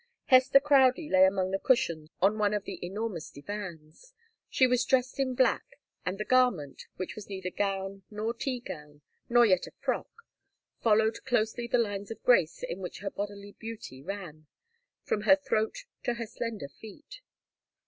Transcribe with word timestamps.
Hester 0.25 0.59
Crowdie 0.59 1.11
lay 1.11 1.25
among 1.27 1.51
the 1.51 1.59
cushions 1.59 2.09
on 2.23 2.39
one 2.39 2.55
of 2.55 2.63
the 2.63 2.83
enormous 2.83 3.29
divans. 3.29 4.15
She 4.49 4.65
was 4.65 4.83
dressed 4.83 5.19
in 5.19 5.35
black, 5.35 5.79
and 6.03 6.17
the 6.17 6.25
garment 6.25 6.87
which 6.95 7.13
was 7.13 7.29
neither 7.29 7.51
gown 7.51 8.01
nor 8.09 8.33
tea 8.33 8.61
gown, 8.61 9.01
nor 9.29 9.45
yet 9.45 9.67
a 9.67 9.71
frock 9.79 10.09
followed 10.81 11.23
closely 11.25 11.67
the 11.67 11.77
lines 11.77 12.09
of 12.09 12.23
grace 12.23 12.63
in 12.63 12.79
which 12.79 13.01
her 13.01 13.11
bodily 13.11 13.51
beauty 13.59 14.01
ran, 14.01 14.47
from 15.03 15.21
her 15.21 15.35
throat 15.35 15.85
to 16.01 16.15
her 16.15 16.25
slender 16.25 16.69
feet. 16.69 17.21